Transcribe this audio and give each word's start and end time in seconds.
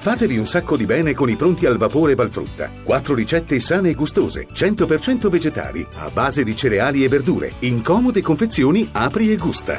Fatevi 0.00 0.38
un 0.38 0.46
sacco 0.46 0.78
di 0.78 0.86
bene 0.86 1.12
con 1.12 1.28
i 1.28 1.36
pronti 1.36 1.66
al 1.66 1.76
vapore 1.76 2.14
Valfrutta. 2.14 2.70
Quattro 2.82 3.14
ricette 3.14 3.60
sane 3.60 3.90
e 3.90 3.94
gustose, 3.94 4.46
100% 4.50 5.28
vegetali, 5.28 5.86
a 5.96 6.08
base 6.08 6.42
di 6.42 6.56
cereali 6.56 7.04
e 7.04 7.08
verdure, 7.08 7.52
in 7.60 7.82
comode 7.82 8.22
confezioni 8.22 8.88
apri 8.92 9.30
e 9.30 9.36
gusta. 9.36 9.78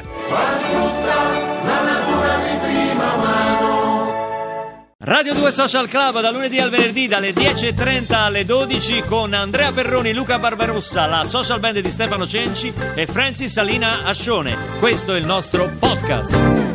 Radio 4.98 5.34
2 5.34 5.50
Social 5.50 5.88
Club 5.88 6.20
da 6.20 6.30
lunedì 6.30 6.60
al 6.60 6.70
venerdì 6.70 7.08
dalle 7.08 7.32
10.30 7.32 8.14
alle 8.14 8.44
12 8.44 9.02
con 9.02 9.34
Andrea 9.34 9.72
Perroni, 9.72 10.14
Luca 10.14 10.38
Barbarossa, 10.38 11.06
la 11.06 11.24
social 11.24 11.58
band 11.58 11.80
di 11.80 11.90
Stefano 11.90 12.28
Cenci 12.28 12.72
e 12.94 13.06
Francis 13.06 13.50
Salina 13.50 14.04
Ascione. 14.04 14.56
Questo 14.78 15.14
è 15.14 15.18
il 15.18 15.24
nostro 15.24 15.68
podcast. 15.80 16.71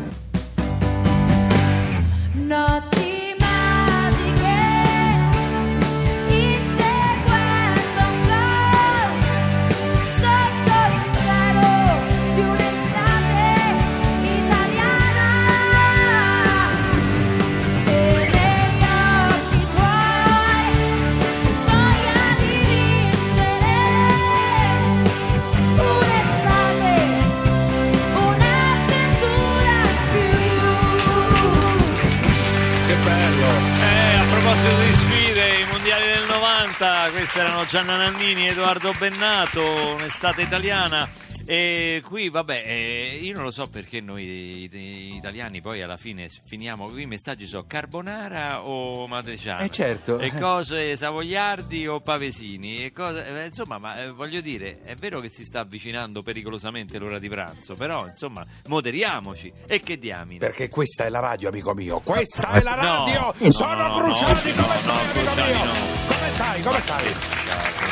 80, 36.67 37.09
questi 37.11 37.39
erano 37.39 37.65
Gianna 37.65 37.97
Nannini, 37.97 38.47
Edoardo 38.47 38.91
Bennato, 38.97 39.61
un'estate 39.95 40.41
italiana. 40.41 41.07
E 41.49 42.01
qui, 42.05 42.27
vabbè, 42.27 42.63
eh, 42.65 43.19
io 43.21 43.33
non 43.33 43.43
lo 43.45 43.51
so 43.51 43.67
perché 43.67 44.01
noi 44.01 44.67
i- 44.69 45.15
italiani 45.15 45.61
poi 45.61 45.81
alla 45.81 45.95
fine 45.95 46.27
finiamo 46.45 46.87
qui 46.87 47.03
i 47.03 47.05
messaggi 47.05 47.47
sono 47.47 47.63
carbonara 47.65 48.63
o 48.63 49.07
matriciana. 49.07 49.61
Eh, 49.61 49.69
certo. 49.69 50.19
E 50.19 50.31
cose 50.37 50.97
savoiardi 50.97 51.87
o 51.87 52.01
pavesini. 52.01 52.83
E 52.83 52.91
cose, 52.91 53.25
eh, 53.25 53.45
insomma, 53.45 53.77
ma 53.77 53.95
eh, 54.03 54.11
voglio 54.11 54.41
dire, 54.41 54.81
è 54.83 54.95
vero 54.95 55.21
che 55.21 55.29
si 55.29 55.45
sta 55.45 55.61
avvicinando 55.61 56.21
pericolosamente 56.21 56.97
l'ora 56.99 57.17
di 57.17 57.29
pranzo, 57.29 57.75
però 57.75 58.05
insomma, 58.05 58.45
moderiamoci. 58.67 59.49
E 59.67 59.79
che 59.79 59.97
diamine. 59.97 60.39
Perché 60.39 60.67
questa 60.67 61.05
è 61.05 61.09
la 61.09 61.19
radio, 61.19 61.47
amico 61.47 61.73
mio. 61.73 61.99
Questa 62.01 62.49
è 62.51 62.61
la 62.61 62.75
No. 62.75 63.05
radio. 63.05 63.33
No, 63.39 63.51
Sono 63.51 63.87
no, 63.87 63.99
Cruciani. 63.99 64.51
no, 64.53 64.63
come 64.63 64.73
no, 64.73 64.79
stai, 64.81 64.99
amico 64.99 65.31
Cruciani, 65.31 65.53
mio? 65.53 65.63
no. 65.63 65.71
Come 66.07 66.29
stai? 66.33 66.61
Come 66.61 66.81
stai? 66.81 67.13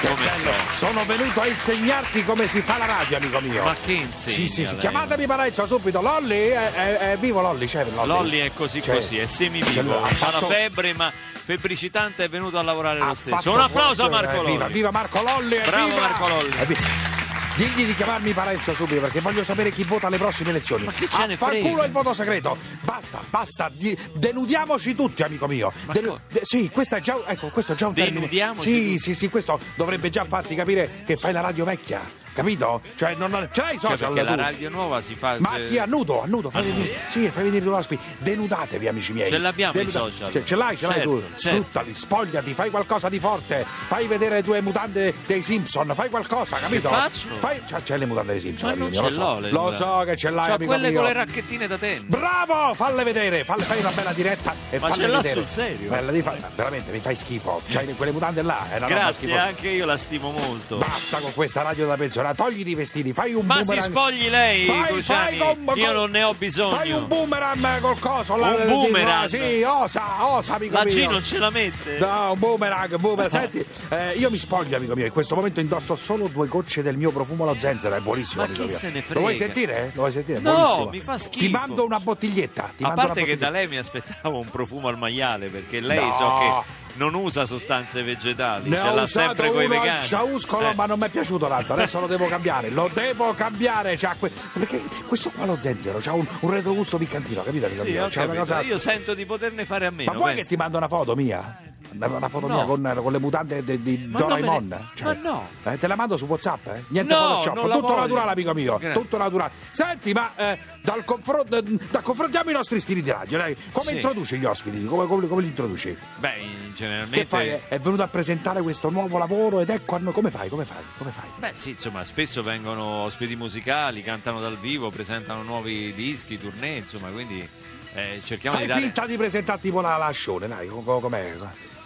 Come 0.02 0.28
sto? 0.28 0.75
Sono 0.75 1.06
venuto 1.06 1.42
a 1.42 1.47
insegnarti 1.47 2.23
come 2.25 2.47
si 2.47 2.62
fa 2.62 2.78
la 2.78 2.86
radio, 2.86 3.17
amico 3.17 3.38
mio. 3.47 3.63
Ma 3.63 3.73
che 3.73 3.91
insegna 3.93 4.35
Sì, 4.35 4.47
sì, 4.47 4.65
sì. 4.65 4.71
lei? 4.71 4.77
Chiamatemi 4.77 5.25
Parenzo 5.25 5.65
subito. 5.65 6.01
Lolli, 6.01 6.35
è, 6.47 6.71
è- 6.73 6.97
è 7.13 7.17
vivo 7.17 7.41
Lolli, 7.41 7.65
c'è 7.67 7.85
Lolli. 7.93 8.07
Lolli 8.07 8.38
è 8.39 8.51
così 8.53 8.79
C'è. 8.79 8.93
così, 8.95 9.17
è 9.17 9.27
semivivo, 9.27 10.01
ha 10.03 10.07
fatto- 10.07 10.45
una 10.45 10.53
febbre 10.55 10.93
ma 10.93 11.11
febbricitante 11.45 12.23
è 12.23 12.29
venuto 12.29 12.57
a 12.57 12.61
lavorare 12.63 12.99
ha 12.99 13.07
lo 13.07 13.13
stesso. 13.16 13.51
Un 13.51 13.59
applauso 13.59 14.05
a 14.05 14.09
Marco 14.09 14.31
eh, 14.31 14.35
Lolli. 14.38 14.51
Viva, 14.51 14.67
viva 14.67 14.91
Marco 14.91 15.21
Lolli. 15.21 15.57
Bravo 15.63 15.88
evviva! 15.88 16.01
Marco 16.01 16.27
Lolli. 16.27 16.55
Evviva. 16.59 17.13
Digli 17.55 17.85
di 17.85 17.95
chiamarmi 17.95 18.33
Parenzo 18.33 18.73
subito 18.73 18.99
perché 18.99 19.21
voglio 19.21 19.41
sapere 19.41 19.71
chi 19.71 19.83
vota 19.85 20.07
alle 20.07 20.17
prossime 20.17 20.49
elezioni. 20.49 20.83
Ma 20.83 20.91
che 20.91 21.07
ce 21.07 21.25
ne 21.25 21.33
Affanculo 21.35 21.61
frega? 21.69 21.85
il 21.85 21.91
voto 21.93 22.11
segreto. 22.11 22.57
Basta, 22.81 23.21
basta. 23.29 23.71
di- 23.71 23.97
denudiamoci 24.11 24.93
tutti, 24.93 25.23
amico 25.23 25.47
mio. 25.47 25.71
Denu- 25.93 26.19
de- 26.29 26.41
sì, 26.43 26.69
questo 26.69 26.95
è 26.95 26.99
già, 26.99 27.17
ecco, 27.25 27.47
questo 27.49 27.71
è 27.71 27.75
già 27.75 27.88
un 27.88 27.93
termine. 27.93 28.16
Denudiamoci 28.19 28.61
Sì, 28.73 28.83
tutti? 28.88 28.99
sì, 28.99 29.16
sì, 29.16 29.29
questo 29.29 29.57
dovrebbe 29.75 30.09
già 30.09 30.25
farti 30.25 30.53
capire 30.53 31.03
che 31.05 31.16
fai 31.16 31.31
la 31.31 31.39
radio 31.39 31.63
vecchia. 31.63 32.01
Capito? 32.36 32.81
Cioè, 32.95 33.16
non, 33.16 33.31
non- 33.31 33.47
ce 33.51 33.62
l'hai 33.62 33.75
i 33.75 33.79
Cioè, 33.79 33.91
social 33.91 34.13
perché 34.13 34.29
la 34.29 34.35
tu? 34.35 34.41
radio 34.41 34.69
nuova 34.69 35.01
si 35.01 35.16
fa 35.16 35.38
Ma 35.40 35.53
se- 35.57 35.66
sì, 35.66 35.78
a 35.79 35.85
nudo, 35.85 36.22
a 36.22 36.25
nudo, 36.28 36.50
fai 36.50 36.62
A 36.63 36.66
nudo. 36.66 36.75
venire, 36.81 37.00
sì, 37.07 37.29
fai 37.31 37.62
due 37.62 37.73
ospiti. 37.73 38.03
Denudatevi, 38.19 38.88
amici 38.90 39.13
miei. 39.13 39.31
Ce 39.31 39.38
l'abbiamo 39.38 39.72
i 39.73 39.78
Denuda- 39.78 40.00
social. 40.00 40.31
Ce, 40.31 40.44
ce 40.46 40.56
l'hai, 40.56 40.75
ce 40.78 40.85
l'hai 40.88 40.96
Certo, 40.96 41.09
tu. 41.09 41.19
certo. 41.22 41.38
Sfruttali, 41.47 41.94
spogliati, 41.94 42.53
fai 42.53 42.69
qualcosa 42.69 43.07
di 43.07 43.19
forte. 43.19 43.66
Fai 43.88 44.07
vedere 44.07 44.35
le 44.35 44.44
tue 44.44 44.59
mutande 44.62 45.13
dei 45.25 45.41
Simpson, 45.41 45.94
fai 45.96 46.09
qualcosa, 46.09 46.57
capito? 46.57 46.90
faccio? 46.90 47.28
Fai, 47.40 47.62
c'ha, 47.66 47.81
c'è 47.81 47.97
le 47.97 48.06
mutande 48.06 48.34
dei 48.34 48.41
Simpson, 48.41 48.67
Ma 48.69 48.73
amico 48.75 48.90
non 49.00 49.02
mio, 49.02 49.09
ce 49.12 49.16
lo 49.17 49.22
so. 49.23 49.34
l'ho 49.34 49.40
le 49.40 49.50
Lo 49.52 49.72
so 49.72 50.03
che 50.06 50.17
ce 50.17 50.29
l'hai, 50.29 50.46
C'ha 50.47 50.53
amico 50.56 50.72
quelle 50.72 50.90
mio. 50.90 51.00
con 51.00 51.07
le 51.07 51.13
racchettine 51.13 51.67
da 51.67 51.78
tennis. 51.78 52.03
Bravo, 52.09 52.73
falle 52.73 53.03
vedere, 53.06 53.46
falle, 53.46 53.63
fai 53.63 53.79
una 53.79 53.91
bella 53.91 54.12
diretta 54.12 54.53
e 54.69 54.79
Ma 54.79 54.88
falle 54.90 55.02
ce 55.02 55.07
l'ha 55.07 55.17
vedere. 55.22 55.40
sul 55.40 55.47
serio? 55.47 55.90
Bella 55.90 56.12
fa- 56.22 56.35
veramente, 56.53 56.91
mi 56.91 57.00
fai 57.00 57.16
schifo. 57.16 57.62
C'hai 57.69 57.94
quelle 57.96 58.12
mutande 58.12 58.41
là, 58.41 58.66
è 58.69 58.78
una 58.78 58.88
Grazie, 58.88 59.38
anche 59.38 59.69
io 59.69 59.85
la 59.85 59.96
stimo 59.97 60.31
molto. 60.31 60.78
Basta 60.78 61.19
con 61.19 61.34
questa 61.34 61.62
radio 61.62 61.85
da 61.85 61.96
pensionata, 62.25 62.34
togli 62.44 62.68
i 62.68 62.75
vestiti, 62.75 63.13
fai 63.13 63.34
un 63.34 63.46
Ma 63.46 63.58
si 63.58 63.63
boomerang. 63.66 63.90
spogli 63.90 64.30
lei, 64.30 64.66
Fai, 64.66 64.84
Cruciani. 64.88 65.38
fai 65.38 65.56
con- 65.63 65.78
Io 65.78 65.91
non 65.91 66.09
ne 66.12 66.24
ho 66.24 66.34
bisogno. 66.34 66.75
Fai 66.75 66.91
un 66.91 67.08
boomerang 67.08 67.80
col 67.81 68.00
coso 68.00 68.36
là, 68.38 68.50
Un 68.56 68.68
boomerang? 68.68 69.28
Sì, 69.28 69.62
osa, 69.63 70.25
osa, 70.28 70.56
amico 70.56 70.74
La 70.75 70.84
mio. 70.85 70.94
G 70.94 71.08
non 71.12 71.24
ce 71.24 71.38
la 71.38 71.50
mette? 71.50 71.97
No, 72.00 72.31
un 72.31 72.40
boomerang, 72.40 72.96
boomerang. 72.97 73.30
Senti, 73.30 73.66
eh, 73.90 74.14
io 74.14 74.30
mi 74.30 74.38
spoglio, 74.38 74.78
amico 74.78 74.96
mio. 74.96 75.06
In 75.06 75.12
questo 75.12 75.35
momento 75.35 75.59
indosso 75.59 75.96
solo 75.96 76.28
due 76.28 76.47
gocce 76.47 76.81
del 76.81 76.97
mio 76.97 77.12
profumo 77.12 77.44
allo 77.44 77.58
zenzero. 77.58 77.96
È 77.96 78.00
buonissimo, 78.00 78.41
Ma 78.41 78.47
amico 78.47 78.64
chi 78.64 78.69
mio. 78.69 78.78
se 78.78 78.90
ne 78.90 79.03
Lo 79.08 79.19
vuoi 79.19 79.35
frega? 79.35 79.53
sentire? 79.53 79.84
Lo 79.94 80.00
vuoi 80.02 80.12
sentire? 80.12 80.38
È 80.38 80.41
No, 80.41 80.52
buonissimo. 80.53 80.90
mi 80.90 81.00
fa 81.00 81.18
schifo. 81.18 81.46
Ti 81.46 81.50
mando 81.52 81.85
una 81.85 82.00
bottiglietta. 82.00 82.72
Ti 82.75 82.84
A 82.84 82.91
parte 82.91 83.24
che 83.24 83.38
da 83.38 83.50
lei 83.50 83.68
mi 83.68 83.78
aspettavo 83.78 84.40
un 84.40 84.50
profumo 84.50 84.88
al 84.88 84.97
maiale, 84.97 85.47
perché 85.47 85.80
lei 85.80 86.03
No. 86.06 86.12
so 86.14 86.38
che 86.40 86.84
non 86.95 87.13
usa 87.13 87.45
sostanze 87.45 88.03
vegetali, 88.03 88.69
Ne 88.69 88.78
ce 88.78 88.91
l'ha 88.94 89.06
sempre 89.07 89.50
uno 89.50 89.59
al 89.59 89.67
vegani. 89.67 90.06
ciauscolo, 90.06 90.69
Eh. 90.69 90.73
ma 90.75 90.85
non 90.85 91.00
mi 91.00 91.06
è 91.06 91.09
piaciuto 91.09 91.47
tanto. 91.47 91.73
Adesso 91.73 92.00
lo 92.00 92.07
devo 92.07 92.25
cambiare. 92.28 92.69
Lo 92.69 92.89
devo 92.94 93.33
cambiare. 93.33 93.97
Que- 94.19 94.31
Perché 94.53 94.81
questo 95.07 95.31
qua 95.31 95.45
lo 95.45 95.57
zenzero 95.59 96.00
c'ha 96.00 96.13
un, 96.13 96.25
un 96.41 96.50
retrogusto 96.51 96.97
piccantino, 96.97 97.44
capito? 97.44 97.69
Sì, 97.69 97.94
capito. 97.94 98.34
cosa- 98.38 98.61
Io 98.61 98.78
sento 98.78 99.13
di 99.13 99.25
poterne 99.25 99.66
fare 99.66 99.85
a 99.88 99.91
meno. 99.91 100.11
Ma 100.11 100.17
vuoi 100.17 100.29
che 100.31 100.35
pensi? 100.38 100.50
ti 100.51 100.55
mando 100.57 100.78
una 100.78 100.88
foto 100.88 101.16
mia? 101.16 101.57
Una, 101.95 102.07
una 102.07 102.29
foto 102.29 102.47
No. 102.47 102.56
mia 102.56 102.63
con, 102.66 103.01
con 103.03 103.11
le 103.11 103.19
mutande 103.19 103.63
di, 103.63 103.81
di 103.81 104.09
Doraemon? 104.09 104.67
ne- 104.67 104.88
Cioè, 104.95 105.17
ma 105.22 105.29
no. 105.29 105.47
eh, 105.63 105.78
te 105.78 105.88
la 105.88 105.95
mando 105.95 106.17
su 106.17 106.25
WhatsApp, 106.25 106.67
eh? 106.67 106.83
Niente 106.89 107.13
No, 107.13 107.19
Photoshop, 107.19 107.56
la 107.56 107.61
tutto 107.61 107.79
voglio. 107.81 108.00
naturale, 108.00 108.31
amico 108.31 108.53
mio. 108.53 108.78
Grazie. 108.78 109.01
Tutto 109.01 109.17
naturale. 109.17 109.51
Senti, 109.72 110.13
ma 110.13 110.31
eh, 110.35 110.57
dal 110.81 111.03
confronto, 111.05 111.61
da- 111.61 112.01
confrontiamo 112.01 112.50
i 112.50 112.53
nostri 112.53 112.79
stili 112.79 113.01
di 113.01 113.11
radio, 113.11 113.38
dai. 113.38 113.55
Come 113.72 113.89
Sì. 113.89 113.95
introduci 113.95 114.38
gli 114.38 114.45
ospiti? 114.45 114.84
Come, 114.85 115.05
come- 115.07 115.28
come 115.28 115.41
li 115.41 115.47
introduci? 115.47 115.95
Beh, 116.17 116.34
generalmente... 116.75 117.19
Che 117.19 117.25
fai? 117.25 117.50
È 117.67 117.79
venuto 117.79 118.03
a 118.03 118.07
presentare 118.07 118.61
questo 118.61 118.89
nuovo 118.89 119.17
lavoro 119.17 119.59
ed 119.61 119.69
ecco 119.69 119.95
a 119.95 120.00
noi. 120.00 120.13
Come 120.13 120.31
fai? 120.31 120.50
Come 120.50 120.66
fai? 120.66 120.84
Come 120.97 121.11
fai? 121.11 121.29
Beh 121.38 121.51
sì, 121.55 121.72
insomma, 121.72 122.03
spesso 122.03 122.44
vengono 122.44 122.84
ospiti 122.84 123.35
musicali, 123.35 124.01
cantano 124.03 124.39
dal 124.39 124.57
vivo, 124.57 124.89
presentano 124.89 125.44
nuovi 125.44 125.94
dischi, 125.94 126.39
tournée, 126.39 126.78
insomma, 126.78 127.09
quindi 127.09 127.47
eh, 127.95 128.22
cerchiamo 128.23 128.56
Fai 128.57 128.66
di 128.66 128.72
dare... 128.72 128.81
finta 128.83 129.06
di 129.06 129.17
presentare 129.17 129.59
tipo 129.59 129.81
la 129.81 129.97
lascione, 129.97 130.47
dai. 130.47 130.67
co- 130.67 130.81
co- 130.81 131.00
Com'è? 131.00 131.33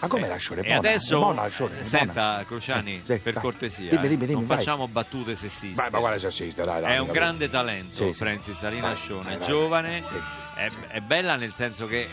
Ma 0.02 0.08
com'è 0.08 0.25
Eh, 0.25 0.28
lascione? 0.30 0.62
E 0.62 0.74
adesso, 0.74 1.20
buona 1.20 1.42
lascione, 1.42 1.84
senta, 1.84 2.14
buona. 2.14 2.46
Cruciani, 2.46 2.96
Eh, 2.96 3.02
sì, 3.03 3.18
per 3.20 3.34
dai. 3.34 3.42
cortesia, 3.42 3.90
Dimmi, 3.90 4.08
dimmi, 4.08 4.25
dimmi, 4.25 4.34
non 4.40 4.46
vai. 4.48 4.58
facciamo 4.58 4.88
battute 4.88 5.36
sessiste. 5.36 5.75
Vai, 5.81 5.90
ma 5.92 6.00
quale 6.00 6.19
sessista, 6.19 6.64
dai, 6.64 6.81
dai. 6.81 6.94
È 6.94 6.98
un 7.00 7.12
grande 7.12 7.50
talento, 7.50 7.96
Sì, 8.06 8.14
sì, 8.14 8.18
Francis 8.18 8.53
sì. 8.53 8.59
Salina 8.59 8.88
Vai, 8.88 8.96
Scione, 8.96 9.24
vai, 9.24 9.38
vai. 9.38 9.48
giovane, 9.48 10.03
Sì, 10.08 10.16
è, 10.66 10.70
sì. 10.70 10.78
è 10.88 11.00
bella 11.02 11.36
nel 11.36 11.53
senso 11.53 11.86
che 11.88 12.08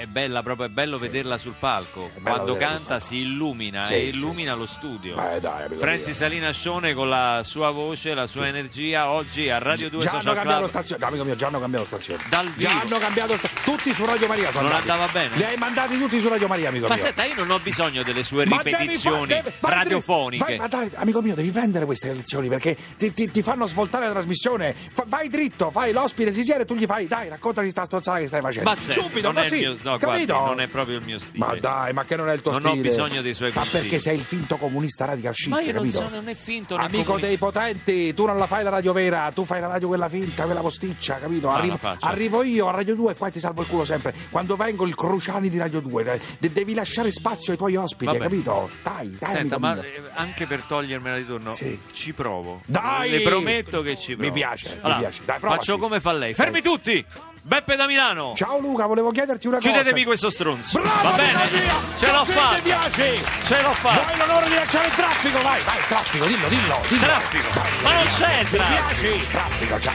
è, 0.00 0.06
bella 0.06 0.42
proprio, 0.42 0.66
è 0.66 0.68
bello 0.70 0.98
vederla 0.98 1.38
sul 1.38 1.54
palco. 1.58 2.10
Sì, 2.14 2.20
Quando 2.22 2.56
canta 2.56 3.00
si 3.00 3.16
illumina 3.18 3.82
Sì, 3.84 3.94
e 3.94 3.98
sì, 4.00 4.04
illumina 4.08 4.54
lo 4.54 4.66
studio. 4.66 5.14
Beh, 5.14 5.40
dai, 5.40 5.68
Francis 5.78 6.06
mio. 6.06 6.14
Salina 6.14 6.50
Scione 6.52 6.94
con 6.94 7.08
la 7.08 7.42
sua 7.44 7.70
voce, 7.70 8.14
la 8.14 8.26
sua 8.26 8.46
energia, 8.48 9.10
oggi 9.10 9.48
a 9.50 9.58
Radio 9.58 9.88
2 9.90 10.00
Già 10.00 10.10
hanno 10.10 10.20
Social 10.20 10.34
cambiato 10.36 10.58
Club. 10.60 10.70
stazione, 10.70 11.04
amico 11.04 11.24
mio, 11.24 11.36
già 11.36 11.46
hanno 11.48 11.60
cambiato 11.60 11.84
stazione. 11.86 12.22
Dal 12.28 12.54
Già 12.56 12.68
vivo. 12.68 12.80
hanno 12.80 12.98
cambiato 12.98 13.36
sta- 13.36 13.48
tutti 13.64 13.92
su 13.94 14.04
Radio 14.04 14.26
Maria 14.28 14.50
sono 14.50 14.62
Non 14.68 14.72
andati. 14.76 14.90
andava 14.90 15.12
bene? 15.12 15.36
Li 15.36 15.44
hai 15.44 15.56
mandati 15.56 15.98
tutti 15.98 16.18
su 16.20 16.28
Radio 16.28 16.46
Maria, 16.48 16.68
amico 16.68 16.86
Ma 16.88 16.94
mio. 16.94 17.02
senta, 17.04 17.24
io 17.24 17.34
non 17.36 17.50
ho 17.50 17.58
bisogno 17.58 18.02
delle 18.02 18.22
sue 18.24 18.46
Ma 18.46 18.56
fa- 18.58 18.62
ripetizioni 18.62 19.26
deve- 19.26 19.52
vai 19.60 19.74
radiofoniche. 19.74 20.44
vai, 20.44 20.56
ma 20.58 20.68
dai, 20.68 20.90
amico 20.94 21.20
mio, 21.22 21.34
devi 21.34 21.50
prendere 21.50 21.84
queste 21.84 22.12
lezioni 22.12 22.48
perché 22.48 22.76
ti, 22.96 23.12
ti- 23.12 23.30
ti 23.30 23.42
fanno 23.42 23.66
svoltare 23.66 24.06
la 24.06 24.12
trasmissione. 24.12 24.74
Fa- 24.92 25.04
vai 25.06 25.28
dritto, 25.28 25.70
fai 25.70 25.92
l'ospite, 25.92 26.32
si 26.32 26.42
siede 26.44 26.62
e 26.62 26.64
tu 26.64 26.74
gli 26.74 26.86
fai, 26.86 27.06
dai, 27.06 27.28
raccontami 27.28 27.68
sta 27.70 27.81
strozzata 27.84 28.18
che 28.18 28.26
stai 28.26 28.40
facendo. 28.40 28.68
Ma 28.70 28.76
senti, 28.76 28.92
Subito, 29.00 29.32
non 29.32 29.42
è 29.42 29.48
così. 29.48 29.60
mio- 29.60 29.76
no, 29.82 29.96
capito? 29.98 30.32
guardi, 30.34 30.48
non 30.48 30.60
è 30.60 30.66
proprio 30.68 30.96
il 30.98 31.04
mio 31.04 31.18
stile. 31.18 31.44
Ma 31.44 31.54
dai, 31.58 31.92
ma 31.92 32.04
che 32.04 32.16
non 32.16 32.28
è 32.28 32.32
il 32.34 32.40
tuo 32.40 32.52
Non 32.52 32.64
ho 32.66 32.68
stile? 32.70 32.88
bisogno 32.88 33.22
dei 33.22 33.34
suoi 33.34 33.50
Ma 33.54 33.60
consigli. 33.60 33.80
perché 33.80 33.98
sei 33.98 34.16
il 34.16 34.24
finto 34.24 34.56
comunista 34.56 35.04
radical 35.04 35.32
chic, 35.32 35.48
Ma 35.48 35.60
io 35.60 35.72
non 35.72 35.82
capito? 35.82 36.08
sono 36.08 36.20
né 36.20 36.34
finto 36.34 36.76
né 36.76 36.84
Amico 36.84 37.02
comunista. 37.02 37.26
dei 37.28 37.36
potenti, 37.38 38.14
tu 38.14 38.26
non 38.26 38.38
la 38.38 38.46
fai 38.46 38.62
la 38.64 38.70
radio 38.70 38.92
vera, 38.92 39.30
tu 39.34 39.44
fai 39.44 39.60
la 39.60 39.66
radio 39.66 39.88
quella 39.88 40.08
finta, 40.08 40.44
quella 40.44 40.60
posticcia, 40.60 41.18
capito? 41.18 41.48
No, 41.48 41.54
Arrivo, 41.54 41.78
arrivo 42.00 42.42
io 42.42 42.68
a 42.68 42.70
Radio 42.72 42.94
2 42.94 43.12
e 43.12 43.14
qua 43.16 43.30
ti 43.30 43.38
salvo 43.40 43.62
il 43.62 43.68
culo 43.68 43.84
sempre. 43.84 44.14
Quando 44.30 44.56
vengo 44.56 44.86
il 44.86 44.94
Cruciani 44.94 45.48
di 45.48 45.58
Radio 45.58 45.80
2, 45.80 46.20
de- 46.38 46.52
devi 46.52 46.74
lasciare 46.74 47.10
spazio 47.10 47.52
ai 47.52 47.58
tuoi 47.58 47.76
ospiti, 47.76 48.06
Vabbè. 48.06 48.18
capito? 48.18 48.70
Dai, 48.82 49.16
dai, 49.18 49.30
Senta, 49.30 49.58
ma 49.58 49.74
mio. 49.74 49.82
eh, 49.82 50.02
anche 50.14 50.46
per 50.46 50.62
togliermela 50.62 51.16
di 51.16 51.26
torno, 51.26 51.52
Sì. 51.54 51.78
ci 51.92 52.12
provo. 52.12 52.60
Dai! 52.66 53.10
Le 53.10 53.20
prometto 53.22 53.82
che 53.82 53.96
ci 53.98 54.14
provo. 54.16 54.22
Mi 54.22 54.32
piace, 54.32 54.68
mi 54.74 54.78
Allora, 54.82 54.98
piace. 54.98 55.22
Dai, 55.24 55.38
provaci. 55.38 55.58
faccio 55.66 55.78
come 55.78 56.00
fa 56.00 56.12
lei. 56.12 56.34
Fermi 56.34 56.62
tutti! 56.62 57.04
Beppe 57.44 57.74
da 57.74 57.86
Milano. 57.86 58.34
Ciao 58.36 58.58
Luca, 58.60 58.86
volevo 58.86 59.10
chiederti 59.10 59.48
una 59.48 59.56
cosa. 59.56 59.68
Chiudetemi 59.70 60.04
questo 60.04 60.30
stronzo. 60.30 60.80
Bravo, 60.80 61.02
Va 61.10 61.16
bene? 61.16 61.30
Anastasia! 61.32 61.74
Ce 61.98 62.12
l'ho 62.12 62.24
fatta. 62.24 62.54
ti 62.56 62.62
piace? 62.62 63.14
Ce 63.46 63.62
l'ho 63.62 63.72
fatta. 63.72 64.02
Vuoi 64.04 64.16
l'onore 64.18 64.48
di 64.48 64.54
lasciare 64.54 64.86
il 64.86 64.94
traffico? 64.94 65.42
Vai, 65.42 65.60
vai, 65.62 65.78
traffico, 65.88 66.26
dillo, 66.26 66.48
dillo. 66.48 66.80
dillo. 66.88 67.02
Traffico. 67.02 67.48
Vai, 67.52 67.82
Ma 67.82 67.92
non 67.94 68.04
vai. 68.04 68.12
c'è 68.14 68.38
il 68.38 68.48
Mi 68.50 68.56
traffico. 68.56 69.10
piace? 69.10 69.26
Traffico, 69.30 69.80
ciao. 69.80 69.92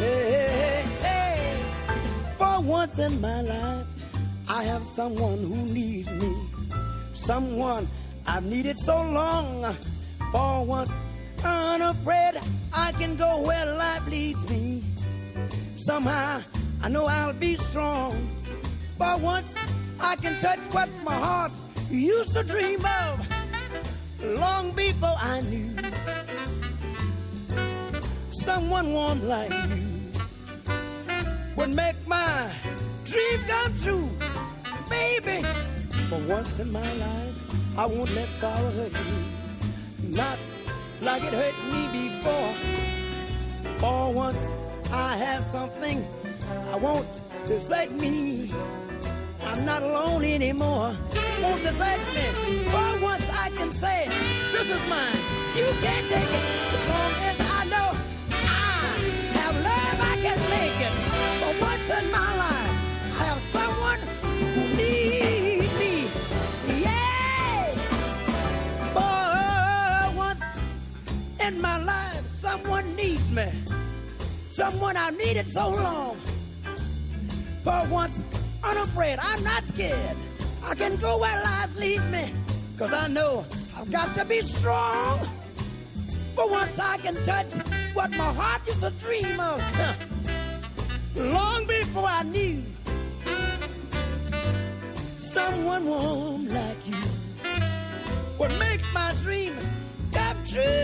Hey, 0.00 0.32
hey, 0.32 0.84
hey. 1.02 1.56
For 2.38 2.58
once 2.64 2.98
in 2.98 3.20
my 3.20 3.42
life, 3.42 3.86
I 4.48 4.64
have 4.64 4.82
someone 4.82 5.42
who 5.44 5.56
needs 5.72 6.08
me. 6.12 6.34
Someone 7.12 7.86
I've 8.26 8.44
needed 8.46 8.78
so 8.78 9.02
long. 9.02 9.76
For 10.30 10.64
once, 10.64 10.90
unafraid, 11.44 12.40
I 12.72 12.92
can 12.92 13.14
go 13.16 13.42
where 13.42 13.66
life 13.76 14.08
leads 14.08 14.48
me. 14.48 14.82
Somehow, 15.82 16.40
I 16.80 16.88
know 16.88 17.06
I'll 17.06 17.32
be 17.32 17.56
strong. 17.56 18.14
For 18.98 19.16
once, 19.18 19.56
I 19.98 20.14
can 20.14 20.38
touch 20.38 20.60
what 20.70 20.88
my 21.02 21.12
heart 21.12 21.50
used 21.90 22.34
to 22.34 22.44
dream 22.44 22.78
of 22.86 23.28
long 24.22 24.70
before 24.76 25.16
I 25.18 25.40
knew 25.40 25.70
someone 28.30 28.92
warm 28.92 29.26
like 29.26 29.50
you 29.50 29.82
would 31.56 31.74
make 31.74 31.96
my 32.06 32.48
dream 33.04 33.40
come 33.48 33.74
true. 33.78 34.10
Baby, 34.88 35.44
for 36.08 36.20
once 36.28 36.60
in 36.60 36.70
my 36.70 36.92
life, 36.92 37.34
I 37.76 37.86
won't 37.86 38.14
let 38.14 38.30
sorrow 38.30 38.70
hurt 38.70 38.92
me. 38.92 39.18
Not 40.10 40.38
like 41.00 41.24
it 41.24 41.34
hurt 41.34 41.58
me 41.72 41.82
before. 41.90 42.54
For 43.78 44.12
once, 44.12 44.38
I 44.92 45.16
have 45.16 45.42
something 45.44 46.06
I 46.70 46.76
won't 46.76 47.06
desert 47.46 47.90
me. 47.92 48.50
I'm 49.42 49.64
not 49.64 49.82
alone 49.82 50.22
anymore. 50.22 50.94
Won't 51.42 51.62
desert 51.62 52.00
me. 52.14 52.64
For 52.64 53.00
once, 53.00 53.26
I 53.32 53.50
can 53.56 53.72
say, 53.72 54.08
This 54.52 54.68
is 54.68 54.88
mine. 54.88 55.16
You 55.56 55.72
can't 55.80 56.06
take 56.08 56.30
it. 56.38 56.44
As 56.76 56.88
long 56.92 57.12
as 57.30 57.36
I 57.40 57.64
know 57.72 57.88
I 58.32 58.98
have 59.40 59.56
love, 59.56 59.98
I 60.12 60.16
can 60.20 60.38
make 60.50 60.78
it. 60.88 60.94
For 61.40 61.52
once 61.64 61.88
in 61.98 62.10
my 62.10 62.36
life, 62.36 63.20
I 63.20 63.24
have 63.24 63.40
someone 63.56 64.21
Someone 74.92 75.14
I've 75.14 75.26
needed 75.26 75.46
so 75.46 75.70
long. 75.70 76.16
For 77.64 77.82
once, 77.88 78.22
unafraid, 78.62 79.18
I'm 79.22 79.42
not 79.42 79.64
scared. 79.64 80.16
I 80.62 80.74
can 80.74 80.96
go 80.96 81.16
where 81.18 81.42
life 81.42 81.74
leads 81.76 82.06
me. 82.08 82.30
Cause 82.76 82.92
I 82.92 83.08
know 83.08 83.46
I've 83.74 83.90
got 83.90 84.14
to 84.16 84.26
be 84.26 84.42
strong. 84.42 85.18
For 86.34 86.50
once 86.50 86.78
I 86.78 86.98
can 86.98 87.14
touch 87.24 87.52
what 87.94 88.10
my 88.10 88.34
heart 88.34 88.66
used 88.66 88.80
to 88.80 88.90
dream 89.02 89.40
of. 89.40 89.62
Long 91.16 91.66
before 91.66 92.08
I 92.08 92.24
knew 92.24 92.62
someone 95.16 95.86
warm 95.86 96.48
like 96.48 96.86
you 96.86 97.00
would 98.38 98.58
make 98.58 98.82
my 98.92 99.14
dream 99.22 99.56
come 100.12 100.36
true. 100.44 100.81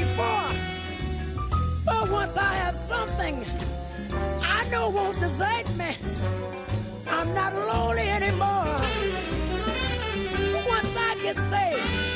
Before. 0.00 0.48
But 1.84 2.10
once 2.10 2.36
I 2.36 2.54
have 2.64 2.76
something 2.92 3.44
I 4.42 4.68
know 4.70 4.88
won't 4.88 5.18
desert 5.20 5.66
me. 5.76 5.90
I'm 7.08 7.34
not 7.34 7.52
lonely 7.54 8.06
anymore. 8.18 8.76
Once 10.74 10.92
I 11.10 11.12
can 11.22 11.36
say, 11.52 11.70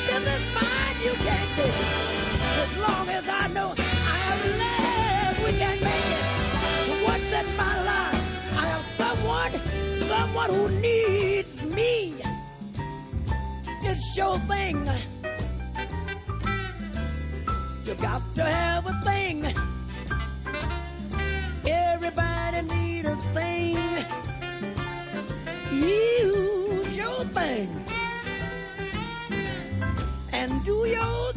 this 0.07 0.23
is 0.35 0.45
mine, 0.57 0.97
you 1.05 1.13
can't 1.27 1.51
take 1.55 1.79
it. 1.85 1.99
As 2.63 2.71
long 2.85 3.05
as 3.09 3.25
I 3.41 3.47
know 3.55 3.73
I 3.77 4.17
have 4.27 4.41
love, 4.63 5.45
we 5.45 5.51
can 5.57 5.77
make 5.89 6.09
it. 6.19 7.03
Once 7.11 7.31
in 7.41 7.47
my 7.55 7.75
life, 7.91 8.21
I 8.61 8.65
have 8.73 8.85
someone, 9.01 9.53
someone 10.11 10.49
who 10.49 10.69
needs 10.81 11.63
me. 11.63 12.15
It's 13.83 14.17
your 14.17 14.37
thing. 14.51 14.87
You 17.89 17.95
got 17.95 18.21
to 18.35 18.43
have 18.43 18.85
a 18.85 18.93
thing. 19.03 19.51
Everybody 21.65 22.61
need 22.67 23.07
a 23.07 23.15
thing. 23.33 23.77
Use 25.71 26.95
your 26.95 27.23
thing 27.33 27.83
and 30.31 30.63
do 30.63 30.85
your 30.85 31.33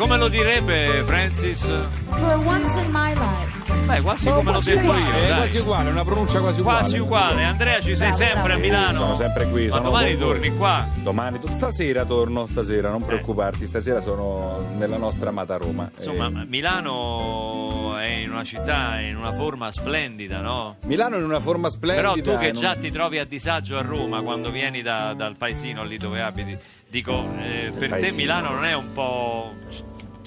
Come 0.00 0.16
lo 0.16 0.28
direbbe 0.28 1.02
Francis? 1.04 1.60
For 2.08 2.36
once 2.46 2.80
in 2.80 2.90
my 2.90 3.12
life. 3.12 3.58
Beh, 3.84 4.00
quasi 4.00 4.28
come 4.30 4.50
lo 4.52 4.60
devo 4.60 4.80
uguale, 4.80 5.18
io, 5.18 5.32
è 5.32 5.36
quasi 5.36 5.58
uguale, 5.58 5.90
una 5.90 6.04
pronuncia 6.04 6.40
quasi 6.40 6.60
uguale. 6.60 6.78
Quasi 6.78 6.98
uguale. 6.98 7.44
Andrea, 7.44 7.80
ci 7.80 7.96
sei 7.96 8.08
Bravo, 8.08 8.14
sempre 8.16 8.40
a 8.40 8.44
bravo. 8.44 8.60
Milano? 8.60 8.96
Sono 8.98 9.14
sempre 9.16 9.48
qui. 9.50 9.64
Ma 9.66 9.70
sono 9.72 9.82
domani 9.84 10.16
torni 10.16 10.56
qua? 10.56 10.86
Domani, 10.94 11.40
stasera 11.52 12.04
torno, 12.06 12.46
stasera, 12.46 12.88
Eh. 12.88 12.90
non 12.92 13.04
preoccuparti, 13.04 13.66
stasera 13.66 14.00
sono 14.00 14.66
nella 14.76 14.96
nostra 14.96 15.28
amata 15.28 15.58
Roma. 15.58 15.90
Insomma, 15.94 16.28
Eh, 16.28 16.46
Milano 16.46 17.96
è 17.98 18.06
in 18.06 18.30
una 18.30 18.44
città, 18.44 18.98
in 19.00 19.16
una 19.16 19.34
forma 19.34 19.70
splendida, 19.70 20.40
no? 20.40 20.76
Milano 20.86 21.16
in 21.18 21.24
una 21.24 21.40
forma 21.40 21.68
Però 21.68 22.14
splendida. 22.14 22.32
tu 22.32 22.38
che 22.38 22.48
in 22.48 22.54
un- 22.56 22.60
già 22.62 22.74
ti 22.76 22.90
trovi 22.90 23.18
a 23.18 23.26
disagio 23.26 23.76
a 23.76 23.82
Roma 23.82 24.22
quando 24.22 24.50
vieni 24.50 24.80
da- 24.80 25.12
dal 25.12 25.36
paesino 25.36 25.84
lì 25.84 25.98
dove 25.98 26.22
abiti, 26.22 26.56
dico, 26.88 27.22
eh, 27.42 27.70
per 27.70 27.80
te 27.80 27.88
paesino. 27.88 28.16
Milano 28.16 28.50
non 28.54 28.64
è 28.64 28.74
un 28.74 28.92
po'. 28.92 29.54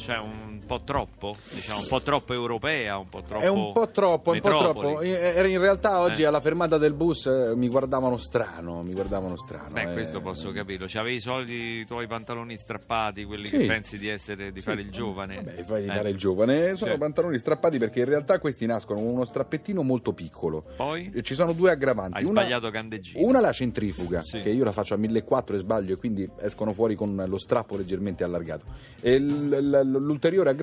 Cioè 0.04 0.18
un 0.18 0.53
po' 0.78 0.82
troppo? 0.84 1.36
Diciamo, 1.52 1.80
un 1.82 1.88
po' 1.88 2.02
troppo 2.02 2.34
europea, 2.34 2.98
un 2.98 3.10
po' 3.10 3.22
troppo. 3.28 3.44
È 3.44 3.48
un 3.48 3.72
po' 3.74 3.90
troppo, 3.90 4.32
un 4.32 4.40
po' 4.40 4.50
troppo. 4.50 5.02
Eh, 5.02 5.48
In 5.50 5.60
realtà 5.60 6.00
oggi 6.00 6.24
Eh. 6.24 6.26
alla 6.26 6.40
fermata 6.40 6.78
del 6.78 6.94
bus 6.94 7.26
eh, 7.28 7.54
mi 7.56 7.68
guardavano 7.68 8.18
strano, 8.18 8.82
mi 8.82 8.94
guardavano 8.94 9.36
strano. 9.38 9.70
Beh, 9.72 9.90
eh. 9.90 9.94
questo 9.94 10.22
posso 10.22 10.52
capirlo. 10.52 10.86
C'avevi 10.90 11.16
i 11.16 11.20
soliti 11.20 11.86
tuoi 11.86 12.08
pantaloni 12.08 12.58
strappati, 12.58 13.24
quelli 13.26 13.46
Sì. 13.46 13.58
che 13.60 13.66
pensi 13.68 13.98
di 14.00 14.08
essere 14.08 14.52
di 14.52 14.62
fare 14.62 14.82
il 14.82 14.90
giovane. 14.92 15.36
Vabbè, 15.36 15.64
fai 15.64 15.84
di 15.84 15.90
Eh. 15.90 15.94
fare 15.94 16.10
il 16.10 16.18
giovane. 16.18 16.76
Sono 16.76 16.92
Sì. 16.94 16.98
pantaloni 16.98 17.38
strappati 17.38 17.78
perché 17.78 18.00
in 18.00 18.06
realtà 18.06 18.40
questi 18.40 18.66
nascono 18.66 19.00
con 19.00 19.10
uno 19.10 19.26
strappettino 19.26 19.84
molto 19.84 20.14
piccolo. 20.14 20.64
Poi? 20.76 21.12
Ci 21.22 21.34
sono 21.36 21.52
due 21.54 21.72
aggravanti. 21.72 22.18
Hai 22.18 22.24
una, 22.26 22.42
sbagliato 22.42 22.72
candeggino. 22.72 23.26
Una 23.28 23.40
la 23.40 23.52
centrifuga, 23.52 24.22
Sì. 24.22 24.42
che 24.42 24.50
io 24.50 24.64
la 24.64 24.72
faccio 24.72 24.94
a 24.94 24.98
1400 24.98 25.54
e 25.56 25.58
sbaglio 25.60 25.94
e 25.94 25.98
quindi 25.98 26.28
escono 26.42 26.74
fuori 26.74 26.96
con 26.96 27.24
lo 27.28 27.38
strappo 27.38 27.78
leggermente 27.78 28.24
allargato. 28.24 28.66
E 29.02 29.20
l- 29.20 29.50
l- 29.50 30.06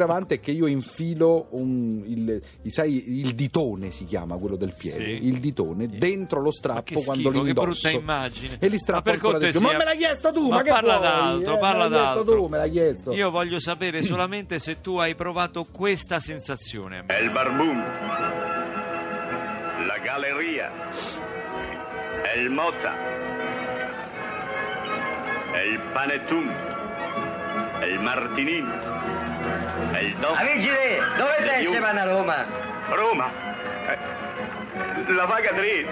l'ulteriore 0.00 0.04
aggravante 0.04 0.34
è 0.36 0.40
che 0.40 0.50
io 0.52 0.66
infilo 0.66 1.48
un, 1.50 2.02
il, 2.06 2.42
sai, 2.70 3.20
il 3.20 3.34
ditone 3.34 3.90
si 3.90 4.04
chiama 4.04 4.36
quello 4.36 4.56
del 4.56 4.74
piede, 4.76 5.04
Sì. 5.04 5.26
il 5.26 5.38
ditone 5.38 5.88
dentro 5.88 6.40
lo 6.40 6.50
strappo 6.50 6.82
che 6.82 7.04
quando 7.04 7.28
schifo, 7.30 7.42
che 7.44 7.48
indosso. 7.50 7.88
brutta 7.88 7.90
immagine. 7.90 8.56
E 8.60 8.68
li 8.68 8.78
strappo 8.78 8.96
Ma 8.96 9.02
per 9.02 9.14
ancora 9.14 9.38
di 9.38 9.44
più. 9.50 9.52
cortesia- 9.60 9.78
Ma 9.78 9.78
me 9.78 9.84
l'hai 9.84 9.96
chiesto 9.98 10.32
tu, 10.32 10.48
ma, 10.48 10.56
Ma 10.56 10.62
che 10.62 10.70
parla 10.70 10.96
vuoi? 10.98 11.08
d'altro, 11.08 11.54
Eh, 11.54 11.58
parla 11.58 11.88
d'altro. 11.88 12.36
tu, 12.36 12.46
me 12.46 12.56
l'hai 12.58 12.70
chiesto. 12.70 13.12
Io 13.12 13.30
voglio 13.30 13.60
sapere 13.60 14.02
solamente 14.02 14.58
se 14.58 14.80
tu 14.80 14.96
hai 14.96 15.14
provato 15.14 15.66
questa 15.70 16.20
sensazione. 16.20 17.04
È 17.06 17.16
il 17.18 17.30
barbun, 17.30 17.76
la 19.86 19.98
galleria, 20.02 20.70
è 22.22 22.38
il 22.38 22.50
mota, 22.50 22.94
è 25.52 25.60
il 25.62 25.80
panettone, 25.92 26.68
è 27.80 27.84
il 27.86 28.00
martinin, 28.00 28.66
è 29.92 29.98
il 29.98 30.14
dopo. 30.16 30.40
Vigile, 30.42 31.00
dove 31.16 31.36
sei 31.40 31.62
Io- 31.62 31.70
Stefano 31.70 32.00
a 32.00 32.04
Roma? 32.04 32.46
Roma, 32.90 33.30
eh, 33.88 35.12
la 35.12 35.24
vaga 35.26 35.52
dritta, 35.52 35.90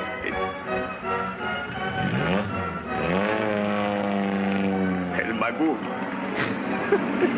il 5.22 5.34
magone. 5.34 5.96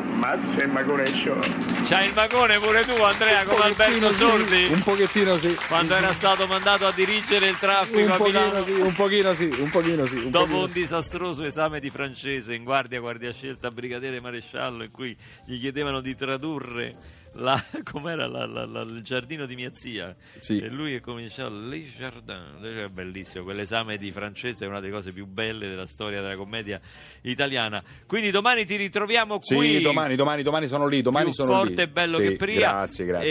Ammazza 0.00 0.64
il 0.64 0.70
magone 0.70 1.04
show. 1.06 1.38
C'hai 1.84 2.06
il 2.06 2.14
magone 2.14 2.58
pure 2.58 2.84
tu, 2.86 3.02
Andrea, 3.02 3.44
come 3.44 3.64
Alberto 3.64 4.10
Sordi. 4.12 4.68
Un 4.70 4.82
pochettino 4.82 5.36
sì. 5.36 5.54
Quando 5.68 5.94
era 5.94 6.12
stato 6.14 6.46
mandato 6.46 6.86
a 6.86 6.92
dirigere 6.92 7.48
il 7.48 7.58
traffico 7.58 7.98
un 8.00 8.16
pochino 8.16 8.40
Milano. 8.40 8.64
sì, 8.64 8.72
un 8.72 8.94
pochino 8.94 9.34
sì, 9.34 9.44
un 9.58 9.70
pochino 9.70 10.06
sì. 10.06 10.16
Un 10.16 10.30
Dopo 10.30 10.44
pochino 10.44 10.62
un 10.62 10.68
sì. 10.68 10.80
disastroso 10.80 11.44
esame 11.44 11.80
di 11.80 11.90
francese 11.90 12.54
in 12.54 12.64
guardia, 12.64 12.98
guardia 12.98 13.30
scelta, 13.32 13.70
brigadiere 13.70 14.20
maresciallo, 14.20 14.84
in 14.84 14.90
cui 14.90 15.14
gli 15.44 15.60
chiedevano 15.60 16.00
di 16.00 16.14
tradurre 16.16 16.96
la, 17.34 17.62
com'era 17.84 18.26
la- 18.26 18.46
la- 18.46 18.66
la- 18.66 18.80
il 18.82 19.02
giardino 19.02 19.46
di 19.46 19.54
mia 19.54 19.70
zia. 19.72 20.14
Sì. 20.38 20.58
E 20.58 20.68
lui 20.68 20.94
è 20.94 21.00
cominciato 21.00 21.50
Les 21.54 21.88
Jardins. 21.96 22.62
È 22.62 22.88
bellissimo, 22.88 23.44
quell'esame 23.44 23.96
di 23.96 24.10
francese 24.10 24.64
è 24.64 24.68
una 24.68 24.80
delle 24.80 24.92
cose 24.92 25.12
più 25.12 25.26
belle 25.26 25.68
della 25.68 25.86
storia 25.86 26.20
della 26.20 26.36
commedia 26.36 26.80
italiana. 27.22 27.82
Quindi 28.06 28.30
domani 28.30 28.64
ti 28.64 28.76
ritroviamo 28.76 29.38
Sì, 29.40 29.54
qui. 29.54 29.80
domani, 29.80 30.16
domani, 30.16 30.42
domani 30.42 30.66
sono 30.68 30.86
lì, 30.86 31.02
domani 31.02 31.26
più 31.26 31.34
sono 31.34 31.52
forte 31.52 31.74
lì. 31.74 31.80
e 31.82 31.88
bello 31.88 32.16
Sì, 32.16 32.22
che 32.22 32.36
prima. 32.36 32.60
Grazie, 32.60 33.04
grazie. 33.04 33.28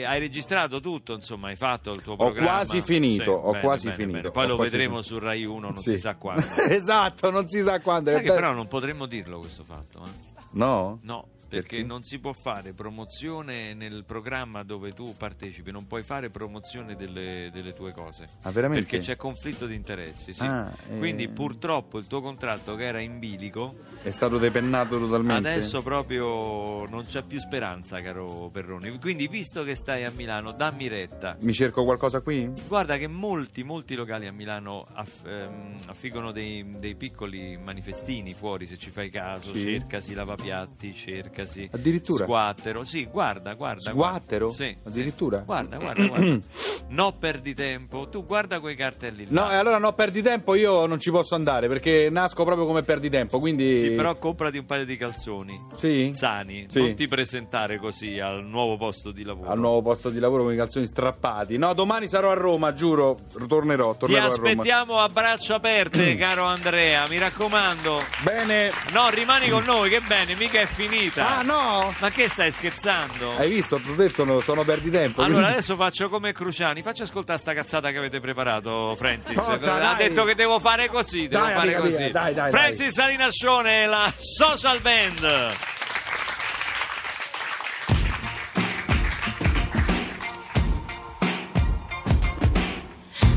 E 0.00 0.04
hai 0.06 0.18
registrato 0.18 0.80
tutto, 0.80 1.14
insomma, 1.14 1.48
hai 1.48 1.56
fatto 1.56 1.90
il 1.92 2.02
tuo 2.02 2.12
Ho 2.14 2.16
programma. 2.16 2.50
quasi 2.52 2.80
finito, 2.82 3.24
Sì, 3.24 3.28
ho 3.30 3.50
bene, 3.52 3.60
quasi 3.64 3.84
bene, 3.86 3.96
finito, 3.96 4.18
bene. 4.18 4.30
Poi 4.30 4.44
ho 4.44 4.48
lo 4.48 4.56
vedremo 4.56 5.02
finito. 5.02 5.14
su 5.14 5.18
Rai 5.18 5.44
1, 5.44 5.58
non 5.70 5.78
Sì. 5.78 5.90
si 5.90 5.98
sa 5.98 6.14
quando. 6.16 6.44
esatto, 6.68 7.30
non 7.30 7.48
si 7.48 7.60
sa 7.62 7.80
quando. 7.80 8.10
Sai 8.10 8.22
che 8.22 8.32
però 8.32 8.52
non 8.52 8.68
potremmo 8.68 9.06
dirlo 9.06 9.38
questo 9.38 9.64
fatto, 9.64 10.02
eh? 10.04 10.32
No? 10.52 11.00
No, 11.02 11.28
perché 11.54 11.76
Perché? 11.76 11.86
non 11.86 12.02
si 12.02 12.18
può 12.18 12.32
fare 12.32 12.72
promozione 12.72 13.74
nel 13.74 14.04
programma 14.04 14.62
dove 14.62 14.92
tu 14.92 15.14
partecipi, 15.16 15.70
non 15.70 15.86
puoi 15.86 16.02
fare 16.02 16.30
promozione 16.30 16.96
delle, 16.96 17.50
delle 17.52 17.72
tue 17.72 17.92
cose. 17.92 18.26
Ah, 18.42 18.50
veramente? 18.50 18.84
Perché 18.86 19.04
c'è 19.04 19.16
conflitto 19.16 19.66
di 19.66 19.74
interessi, 19.74 20.32
sì. 20.32 20.44
Ah, 20.44 20.72
eh. 20.90 20.98
Quindi 20.98 21.28
purtroppo 21.28 21.98
il 21.98 22.06
tuo 22.06 22.20
contratto 22.20 22.74
che 22.76 22.84
era 22.84 22.98
in 23.00 23.18
bilico 23.18 23.76
È 24.02 24.10
stato 24.10 24.38
depennato 24.38 24.98
totalmente. 24.98 25.48
adesso 25.48 25.82
proprio 25.82 26.86
non 26.86 27.04
c'è 27.06 27.22
più 27.22 27.38
speranza, 27.38 28.00
caro 28.02 28.50
Perroni. 28.52 28.98
Quindi 28.98 29.28
visto 29.28 29.62
che 29.64 29.74
stai 29.74 30.04
a 30.04 30.10
Milano, 30.14 30.52
dammi 30.52 30.88
retta. 30.88 31.36
Mi 31.40 31.52
cerco 31.52 31.84
qualcosa 31.84 32.20
qui? 32.20 32.50
Guarda 32.66 32.96
che 32.96 33.06
molti, 33.06 33.62
molti 33.62 33.94
locali 33.94 34.26
a 34.26 34.32
Milano 34.32 34.86
aff- 34.92 35.26
ehm, 35.26 35.76
affiggono 35.86 36.32
dei, 36.32 36.78
dei 36.78 36.94
piccoli 36.94 37.56
manifestini 37.56 38.32
fuori, 38.34 38.66
se 38.66 38.76
ci 38.78 38.90
fai 38.90 39.10
caso, 39.10 39.52
Sì. 39.52 39.60
cercasi 39.60 40.14
lavapiatti, 40.14 40.94
cercasi 40.94 41.43
Addirittura? 41.70 42.24
sguattero, 42.24 42.84
sì, 42.84 43.04
guarda, 43.04 43.54
guarda. 43.54 43.90
Sguattero? 43.90 44.46
guarda. 44.48 44.64
Sì, 44.64 44.76
Addirittura? 44.84 45.38
sì. 45.38 45.44
Guarda, 45.44 45.76
guarda, 45.78 46.06
guarda. 46.06 46.38
no 46.88 47.12
perdi 47.18 47.54
tempo, 47.54 48.08
tu 48.08 48.24
guarda 48.24 48.60
quei 48.60 48.74
cartelli 48.76 49.26
là. 49.30 49.44
No, 49.46 49.50
e 49.52 49.54
allora 49.56 49.78
no, 49.78 49.92
perdi 49.94 50.22
tempo, 50.22 50.54
io 50.54 50.86
non 50.86 50.98
ci 51.00 51.10
posso 51.10 51.34
andare 51.34 51.68
perché 51.68 52.08
nasco 52.10 52.44
proprio 52.44 52.66
come 52.66 52.82
perdi 52.82 53.10
tempo, 53.10 53.38
quindi... 53.38 53.78
Sì, 53.80 53.90
però 53.90 54.14
comprati 54.16 54.58
un 54.58 54.66
paio 54.66 54.84
di 54.84 54.96
calzoni 54.96 55.58
Sì? 55.76 56.10
sani, 56.12 56.66
Sì. 56.68 56.80
non 56.80 56.94
ti 56.94 57.08
presentare 57.08 57.78
così 57.78 58.18
al 58.20 58.44
nuovo 58.44 58.76
posto 58.76 59.10
di 59.10 59.24
lavoro. 59.24 59.50
Al 59.50 59.58
nuovo 59.58 59.82
posto 59.82 60.08
di 60.10 60.18
lavoro 60.18 60.42
con 60.44 60.52
i 60.52 60.56
calzoni 60.56 60.86
strappati. 60.86 61.56
No, 61.56 61.72
domani 61.74 62.06
sarò 62.06 62.30
a 62.30 62.34
Roma, 62.34 62.72
giuro, 62.74 63.18
tornerò, 63.48 63.92
Ti 63.92 63.98
tornerò 63.98 64.24
a 64.26 64.28
Roma. 64.28 64.48
aspettiamo 64.48 64.98
a 64.98 65.08
braccia 65.08 65.54
aperte, 65.56 66.14
caro 66.16 66.44
Andrea, 66.44 67.06
mi 67.08 67.18
raccomando. 67.18 68.00
Bene. 68.22 68.70
No, 68.92 69.08
rimani 69.10 69.48
con 69.48 69.64
noi, 69.64 69.88
che 69.90 70.00
bene, 70.06 70.34
mica 70.36 70.60
è 70.60 70.66
finita. 70.66 71.33
Ah, 71.33 71.33
no! 71.42 71.94
Ma 71.98 72.10
che 72.10 72.28
stai 72.28 72.50
scherzando? 72.50 73.36
Hai 73.36 73.50
visto? 73.50 73.78
Ti 73.78 73.90
ho 73.90 73.94
detto, 73.94 74.24
no, 74.24 74.40
sono 74.40 74.64
perdi 74.64 74.90
tempo. 74.90 75.20
Allora 75.22 75.34
quindi- 75.40 75.52
adesso 75.58 75.76
faccio 75.76 76.08
come 76.08 76.32
Cruciani, 76.32 76.82
faccio 76.82 77.02
ascoltare 77.04 77.38
sta 77.38 77.52
cazzata 77.54 77.90
che 77.90 77.98
avete 77.98 78.20
preparato, 78.20 78.94
Francis. 78.96 79.34
Forza, 79.34 79.74
ha 79.74 79.94
dai. 79.94 80.08
detto 80.08 80.24
che 80.24 80.34
devo 80.34 80.58
fare 80.58 80.88
così, 80.88 81.28
devo 81.28 81.44
Dai, 81.44 81.54
fare 81.54 81.74
amica 81.74 81.80
così. 81.80 82.02
mia, 82.02 82.10
dai, 82.12 82.34
dai, 82.34 82.50
Francis 82.50 82.92
Salinascione 82.94 83.82
e 83.82 83.86
la 83.86 84.12
Social 84.16 84.80
Band. 84.80 85.52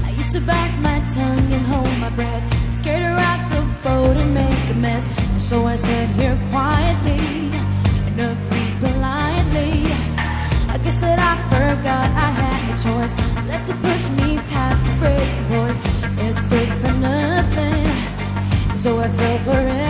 I 0.06 0.12
used 0.18 0.34
to 0.34 0.42
bite 0.42 0.76
my 0.80 1.00
tongue 1.10 1.52
and 1.54 1.66
hold 1.66 1.98
my 2.00 2.10
breath, 2.10 2.44
scared 2.78 3.02
to 3.04 3.14
rock 3.24 3.42
the 3.52 3.62
boat 3.84 4.18
and 4.18 4.34
make 4.34 4.70
a 4.70 4.74
mess. 4.76 5.06
And 5.32 5.42
so 5.42 5.66
I 5.66 5.76
sat 5.76 6.08
here 6.16 6.38
quietly 6.52 7.17
I 11.18 11.36
forgot 11.50 12.08
I 12.26 12.30
had 12.40 12.62
a 12.66 12.76
choice, 12.84 13.14
left 13.48 13.68
to 13.70 13.76
push 13.86 14.04
me 14.20 14.38
past 14.52 14.80
the 14.86 14.94
breaking 15.02 15.46
point. 15.52 15.78
It's 16.26 16.50
good 16.50 16.70
for 16.82 16.94
nothing, 17.00 17.86
so 18.78 19.00
I 19.00 19.10
fell 19.10 19.40
for 19.46 19.52
everything. 19.52 19.87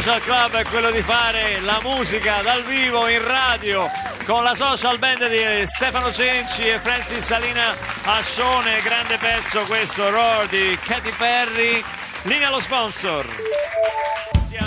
Social 0.00 0.22
Club 0.22 0.54
è 0.54 0.64
quello 0.64 0.90
di 0.90 1.02
fare 1.02 1.60
la 1.60 1.78
musica 1.82 2.40
dal 2.40 2.64
vivo 2.64 3.06
in 3.06 3.22
radio 3.22 3.86
con 4.24 4.42
la 4.42 4.54
social 4.54 4.96
band 4.96 5.28
di 5.28 5.66
Stefano 5.66 6.10
Cenci 6.10 6.66
e 6.66 6.78
Francis 6.78 7.22
Salina 7.22 7.76
Ascione, 8.04 8.80
grande 8.82 9.18
pezzo 9.18 9.60
questo, 9.64 10.08
Roar 10.08 10.46
di 10.46 10.78
Katy 10.82 11.12
Perry, 11.18 11.84
linea 12.22 12.48
allo 12.48 12.60
sponsor. 12.60 13.26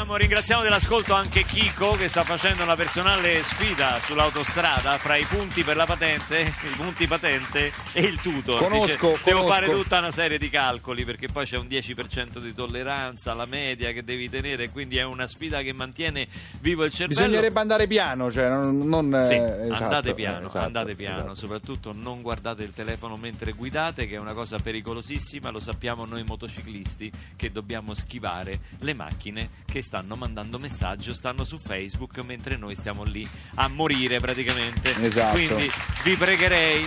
Ringraziamo, 0.04 0.16
ringraziamo 0.18 0.64
dell'ascolto 0.64 1.14
anche 1.14 1.46
Chico 1.46 1.92
che 1.92 2.10
sta 2.10 2.24
facendo 2.24 2.64
una 2.64 2.76
personale 2.76 3.42
sfida 3.42 4.00
sull'autostrada 4.02 4.98
fra 4.98 5.16
i 5.16 5.24
punti 5.24 5.64
per 5.64 5.78
la 5.78 5.86
patente, 5.86 6.42
i 6.42 6.76
punti 6.76 7.08
patente 7.08 7.72
e 7.94 8.02
il 8.02 8.20
tutor. 8.20 8.60
Conosco, 8.60 9.12
Dice, 9.12 9.24
Devo 9.24 9.44
conosco. 9.44 9.62
fare 9.62 9.72
tutta 9.72 10.00
una 10.00 10.12
serie 10.12 10.38
di 10.38 10.50
calcoli 10.50 11.06
perché 11.06 11.30
poi 11.30 11.46
c'è 11.46 11.58
un 11.58 11.68
10% 11.68 12.40
di 12.40 12.54
tolleranza, 12.54 13.34
la 13.34 13.46
media 13.46 13.94
che 13.94 14.04
devi 14.04 14.30
tenere, 14.30 14.70
quindi 14.72 14.98
è 14.98 15.04
una 15.04 15.26
sfida 15.26 15.62
che 15.62 15.72
mantiene 15.72 16.28
vivo 16.60 16.84
il 16.84 16.92
cervello. 16.92 17.20
Bisognerebbe 17.22 17.60
andare 17.62 17.88
piano, 17.88 18.30
cioè 18.30 18.50
non, 18.50 18.80
non, 18.80 19.26
Sì, 19.26 19.36
eh, 19.36 19.68
esatto, 19.68 19.84
andate 19.84 20.14
piano, 20.14 20.42
eh, 20.42 20.46
esatto, 20.48 20.66
andate 20.66 20.96
piano, 20.96 21.18
esatto. 21.20 21.36
soprattutto 21.36 21.94
non 21.94 22.22
guardate 22.22 22.64
il 22.64 22.74
telefono 22.74 23.16
mentre 23.16 23.54
guidate, 23.54 24.06
che 24.06 24.16
è 24.16 24.20
una 24.20 24.34
cosa 24.34 24.58
pericolosissima, 24.60 25.50
lo 25.50 25.62
sappiamo 25.62 26.04
noi 26.04 26.24
motociclisti 26.24 27.10
che 27.38 27.52
dobbiamo 27.54 27.94
schivare 27.94 28.60
le 28.80 28.94
macchine 28.94 29.50
che 29.66 29.82
stanno 29.82 29.93
mandando 30.02 30.58
messaggio, 30.58 31.14
stanno 31.14 31.44
su 31.44 31.58
Facebook 31.58 32.20
mentre 32.20 32.58
noi 32.58 32.76
stiamo 32.76 33.04
lì 33.04 33.28
a 33.56 33.68
morire 33.68 34.20
praticamente. 34.20 34.96
Esatto. 35.02 35.36
Quindi 35.36 35.70
vi 36.04 36.16
pregherei 36.16 36.86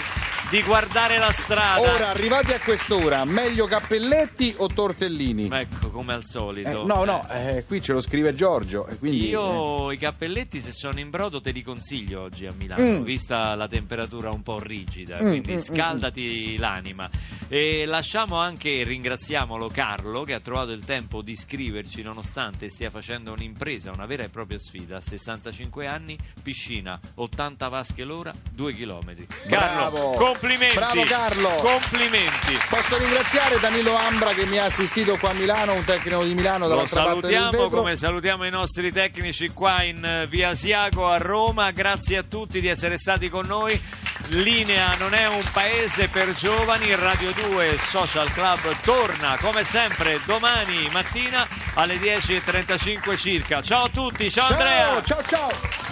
di 0.50 0.62
guardare 0.62 1.18
la 1.18 1.32
strada. 1.32 1.80
Ora, 1.80 2.08
arrivati 2.10 2.52
a 2.52 2.60
quest'ora, 2.60 3.24
meglio 3.24 3.66
cappelletti 3.66 4.54
o 4.58 4.68
tortellini? 4.68 5.48
Ecco, 5.52 5.90
come 5.90 6.12
al 6.12 6.24
solito. 6.24 6.82
Eh, 6.82 6.84
no, 6.84 7.04
no, 7.04 7.26
eh, 7.30 7.64
qui 7.66 7.82
ce 7.82 7.92
lo 7.92 8.00
scrive 8.00 8.32
Giorgio. 8.32 8.86
Quindi, 8.98 9.26
eh, 9.26 9.30
Io 9.30 9.90
i 9.90 9.98
cappelletti 9.98 10.60
se 10.60 10.70
sono 10.72 11.00
in 11.00 11.10
brodo 11.10 11.40
te 11.40 11.50
li 11.50 11.62
consiglio 11.62 12.22
oggi 12.22 12.46
a 12.46 12.52
Milano, 12.56 12.74
Mm. 13.00 13.02
vista 13.02 13.54
la 13.56 13.66
temperatura 13.66 14.30
un 14.30 14.42
po' 14.42 14.58
rigida, 14.60 15.16
quindi 15.18 15.54
mm, 15.54 15.58
scaldati 15.58 16.56
l'anima. 16.58 17.10
E 17.48 17.84
lasciamo 17.86 18.38
anche, 18.38 18.82
ringraziamolo 18.84 19.68
Carlo 19.68 20.22
che 20.22 20.34
ha 20.34 20.40
trovato 20.40 20.70
il 20.72 20.84
tempo 20.84 21.22
di 21.22 21.34
scriverci 21.36 22.02
nonostante 22.02 22.68
stia 22.68 22.90
facendo 22.90 23.32
un'impresa, 23.32 23.90
una 23.90 24.06
vera 24.06 24.24
e 24.24 24.28
propria 24.28 24.58
sfida. 24.58 24.98
A 24.98 25.00
65 25.00 25.86
anni, 25.86 26.16
piscina, 26.42 26.98
80 27.16 27.68
vasche 27.68 28.04
l'ora, 28.04 28.32
2 28.52 28.72
km. 28.72 29.14
Carlo. 29.48 30.14
Complimenti! 30.38 30.74
Bravo, 30.74 31.02
Carlo. 31.04 31.48
Complimenti! 31.56 32.58
Posso 32.68 32.98
ringraziare 32.98 33.58
Danilo 33.58 33.96
Ambra 33.96 34.32
che 34.32 34.44
mi 34.46 34.58
ha 34.58 34.66
assistito 34.66 35.16
qua 35.16 35.30
a 35.30 35.32
Milano, 35.32 35.74
un 35.74 35.84
tecnico 35.84 36.22
di 36.24 36.34
Milano 36.34 36.68
Lo 36.68 36.86
salutiamo 36.86 37.68
come 37.68 37.96
salutiamo 37.96 38.44
i 38.44 38.50
nostri 38.50 38.92
tecnici 38.92 39.50
qua 39.50 39.82
in 39.82 40.04
eh, 40.04 40.26
via 40.26 40.50
Asiago 40.50 41.08
a 41.08 41.16
Roma. 41.16 41.70
Grazie 41.70 42.18
a 42.18 42.22
tutti 42.22 42.60
di 42.60 42.68
essere 42.68 42.98
stati 42.98 43.28
con 43.28 43.46
noi. 43.46 43.80
Linea 44.28 44.94
non 44.98 45.14
è 45.14 45.26
un 45.26 45.42
paese 45.52 46.08
per 46.08 46.32
giovani. 46.34 46.94
Radio 46.94 47.32
2 47.32 47.78
Social 47.78 48.30
Club 48.32 48.76
torna 48.82 49.38
come 49.40 49.64
sempre 49.64 50.20
domani 50.26 50.88
mattina 50.90 51.46
alle 51.74 51.96
10.35 51.96 53.16
circa. 53.16 53.60
Ciao 53.62 53.84
a 53.84 53.88
tutti, 53.88 54.30
ciao, 54.30 54.48
Andrea. 54.48 55.02
Ciao, 55.02 55.02
ciao, 55.02 55.22
ciao. 55.22 55.85